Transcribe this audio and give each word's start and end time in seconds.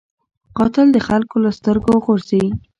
قاتل 0.57 0.87
د 0.93 0.97
خلکو 1.07 1.35
له 1.43 1.49
سترګو 1.57 1.93
غورځي 2.05 2.43